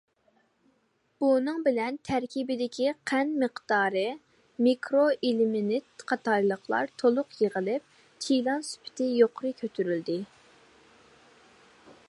[1.23, 4.05] بۇنىڭ بىلەن تەركىبىدىكى قەنت مىقدارى،
[4.67, 10.17] مىكرو ئېلېمېنت قاتارلىقلار تولۇق يىغىلىپ، چىلان سۈپىتى يۇقىرى كۆتۈرۈلدى.